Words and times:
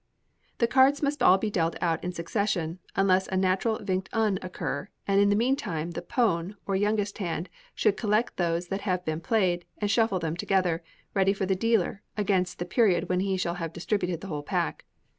The 0.57 0.65
cards 0.65 1.03
must 1.03 1.21
all 1.21 1.37
be 1.37 1.51
dealt 1.51 1.75
out 1.79 2.03
in 2.03 2.11
succession, 2.11 2.79
unless 2.95 3.27
a 3.27 3.37
natural 3.37 3.77
Vingt 3.77 4.09
un 4.11 4.39
occur, 4.41 4.89
and 5.07 5.21
in 5.21 5.29
the 5.29 5.35
meantime 5.35 5.91
the 5.91 6.01
pone, 6.01 6.55
or 6.65 6.75
youngest 6.75 7.19
hand, 7.19 7.49
should 7.75 7.97
collect 7.97 8.37
those 8.37 8.69
that 8.69 8.81
have 8.81 9.05
been 9.05 9.21
played, 9.21 9.63
and 9.77 9.91
shuffle 9.91 10.17
them 10.17 10.35
together, 10.35 10.83
ready 11.13 11.33
for 11.33 11.45
the 11.45 11.53
dealer, 11.55 12.01
against 12.17 12.57
the 12.57 12.65
period 12.65 13.09
when 13.09 13.19
he 13.19 13.37
shall 13.37 13.53
have 13.61 13.73
distributed 13.73 14.21
the 14.21 14.27
whole 14.27 14.41
pack. 14.41 14.85